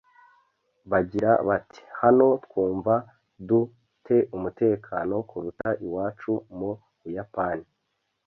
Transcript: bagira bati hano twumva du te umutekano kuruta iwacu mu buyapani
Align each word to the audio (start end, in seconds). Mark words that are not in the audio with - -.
bagira 0.91 1.31
bati 1.47 1.81
hano 2.01 2.27
twumva 2.45 2.93
du 3.47 3.59
te 4.05 4.17
umutekano 4.35 5.15
kuruta 5.29 5.69
iwacu 5.85 6.33
mu 6.57 6.69
buyapani 7.01 7.65